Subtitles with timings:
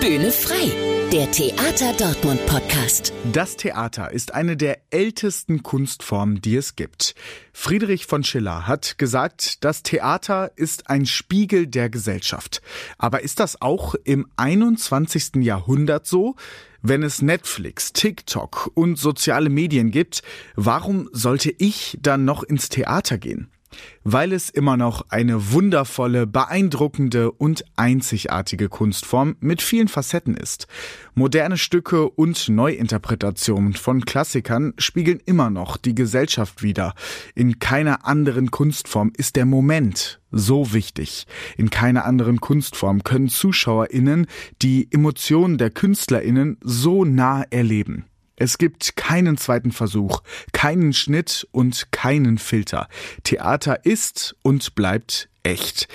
[0.00, 0.72] Bühne frei,
[1.12, 3.12] der Theater Dortmund Podcast.
[3.34, 7.14] Das Theater ist eine der ältesten Kunstformen, die es gibt.
[7.52, 12.62] Friedrich von Schiller hat gesagt, das Theater ist ein Spiegel der Gesellschaft.
[12.96, 15.42] Aber ist das auch im 21.
[15.42, 16.34] Jahrhundert so?
[16.80, 20.22] Wenn es Netflix, TikTok und soziale Medien gibt,
[20.56, 23.50] warum sollte ich dann noch ins Theater gehen?
[24.04, 30.66] Weil es immer noch eine wundervolle, beeindruckende und einzigartige Kunstform mit vielen Facetten ist.
[31.14, 36.94] Moderne Stücke und Neuinterpretationen von Klassikern spiegeln immer noch die Gesellschaft wider.
[37.34, 41.26] In keiner anderen Kunstform ist der Moment so wichtig.
[41.56, 44.26] In keiner anderen Kunstform können Zuschauerinnen
[44.62, 48.09] die Emotionen der Künstlerinnen so nah erleben.
[48.40, 50.22] Es gibt keinen zweiten Versuch,
[50.52, 52.88] keinen Schnitt und keinen Filter.
[53.22, 55.88] Theater ist und bleibt echt.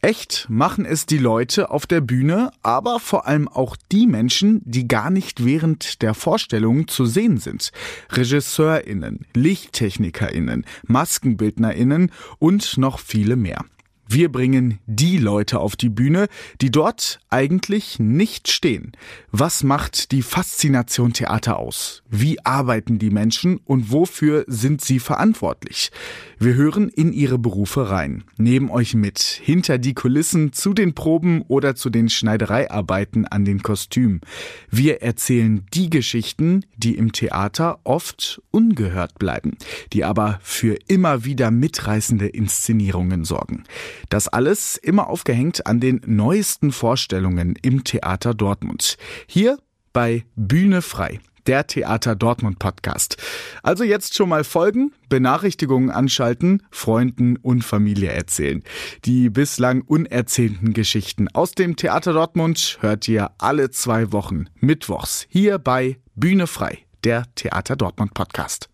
[0.00, 4.86] Echt machen es die Leute auf der Bühne, aber vor allem auch die Menschen, die
[4.86, 7.72] gar nicht während der Vorstellung zu sehen sind.
[8.12, 13.64] Regisseurinnen, Lichttechnikerinnen, Maskenbildnerinnen und noch viele mehr.
[14.12, 16.26] Wir bringen die Leute auf die Bühne,
[16.60, 18.90] die dort eigentlich nicht stehen.
[19.30, 22.02] Was macht die Faszination Theater aus?
[22.10, 25.92] Wie arbeiten die Menschen und wofür sind sie verantwortlich?
[26.40, 31.42] Wir hören in ihre Berufe rein, nehmen euch mit, hinter die Kulissen, zu den Proben
[31.42, 34.22] oder zu den Schneidereiarbeiten an den Kostümen.
[34.70, 39.56] Wir erzählen die Geschichten, die im Theater oft ungehört bleiben,
[39.92, 43.62] die aber für immer wieder mitreißende Inszenierungen sorgen.
[44.08, 48.96] Das alles immer aufgehängt an den neuesten Vorstellungen im Theater Dortmund.
[49.26, 49.58] Hier
[49.92, 53.16] bei Bühne frei der Theater Dortmund Podcast.
[53.62, 58.62] Also jetzt schon mal folgen, Benachrichtigungen anschalten, Freunden und Familie erzählen.
[59.04, 65.58] Die bislang unerzählten Geschichten aus dem Theater Dortmund hört ihr alle zwei Wochen mittwochs hier
[65.58, 68.69] bei Bühne frei, der Theater Dortmund Podcast.